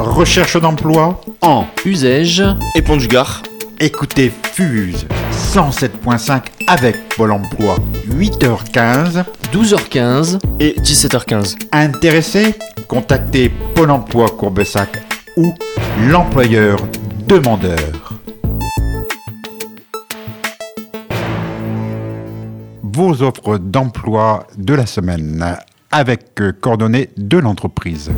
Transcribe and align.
Recherche 0.00 0.56
d'emploi 0.60 1.20
En 1.40 1.66
usage 1.84 2.44
et 2.76 2.82
Pont 2.82 2.96
du 2.96 3.08
Gard. 3.08 3.42
Écoutez 3.80 4.32
Fuse 4.52 5.06
107.5 5.32 6.42
avec 6.68 7.08
Pôle 7.16 7.32
emploi. 7.32 7.76
8h15. 8.08 9.24
12h15 9.52 10.38
et 10.60 10.76
17h15. 10.80 11.56
Intéressé 11.72 12.54
Contactez 12.86 13.50
Pôle 13.74 13.90
emploi 13.90 14.28
Courbesac 14.28 15.02
ou 15.36 15.52
l'employeur 16.08 16.78
demandeur. 17.26 18.20
Vos 22.84 23.22
offres 23.22 23.58
d'emploi 23.58 24.46
de 24.56 24.74
la 24.74 24.86
semaine 24.86 25.56
avec 25.90 26.40
coordonnées 26.60 27.10
de 27.16 27.38
l'entreprise. 27.38 28.12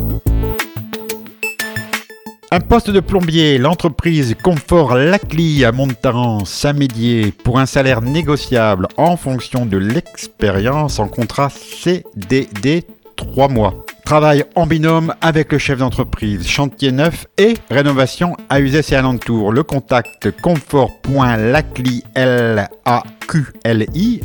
Un 2.53 2.59
poste 2.59 2.91
de 2.91 2.99
plombier, 2.99 3.57
l'entreprise 3.57 4.35
Confort 4.43 4.95
Lacli 4.95 5.63
à 5.63 5.71
Montaran, 5.71 6.43
Saint-Médier, 6.43 7.31
pour 7.31 7.59
un 7.59 7.65
salaire 7.65 8.01
négociable 8.01 8.89
en 8.97 9.15
fonction 9.15 9.65
de 9.65 9.77
l'expérience 9.77 10.99
en 10.99 11.07
contrat 11.07 11.49
CDD 11.49 12.83
3 13.15 13.47
mois. 13.47 13.85
Travail 14.03 14.43
en 14.55 14.67
binôme 14.67 15.15
avec 15.21 15.53
le 15.53 15.59
chef 15.59 15.79
d'entreprise, 15.79 16.45
chantier 16.45 16.91
neuf 16.91 17.25
et 17.37 17.53
rénovation 17.69 18.35
à 18.49 18.59
Uzès 18.59 18.91
et 18.91 18.95
alentour. 18.95 19.53
Le 19.53 19.63
contact 19.63 20.31
confort.lacli, 20.41 22.03
l 22.15 22.67
a 22.83 23.03
q 23.29 23.45
l 23.63 23.85
i 23.95 24.19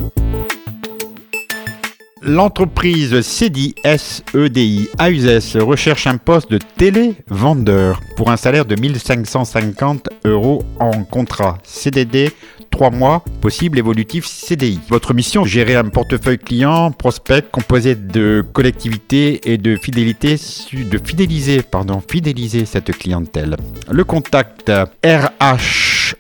L'entreprise 2.23 3.23
CEDI 3.23 3.75
SEDI 3.85 4.89
Uzès 5.01 5.59
recherche 5.59 6.07
un 6.07 6.19
poste 6.19 6.51
de 6.51 6.59
télévendeur 6.77 8.01
pour 8.17 8.31
un 8.31 8.37
salaire 8.37 8.67
de 8.67 8.79
1550 8.79 10.11
euros 10.27 10.62
en 10.79 11.03
contrat 11.05 11.59
CDD 11.65 12.31
3 12.71 12.91
mois, 12.91 13.25
possible 13.41 13.79
évolutif 13.79 14.27
CDI. 14.27 14.81
Votre 14.89 15.15
mission, 15.15 15.45
gérer 15.45 15.77
un 15.77 15.89
portefeuille 15.89 16.39
client, 16.39 16.93
prospect 16.93 17.43
composé 17.51 17.95
de 17.95 18.45
collectivités 18.53 19.51
et 19.51 19.59
de 19.59 19.77
fidélité, 19.77 20.37
de 20.73 21.01
fidéliser, 21.03 21.62
pardon, 21.62 22.03
fidéliser 22.07 22.65
cette 22.67 22.97
clientèle. 22.97 23.57
Le 23.91 24.05
contact 24.05 24.71
RH 25.05 26.15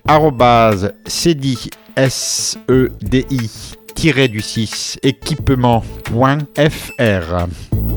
CDI 1.06 1.70
SEDI 1.96 3.30
du 4.00 4.40
6 4.40 4.98
équipement.fr. 5.02 7.89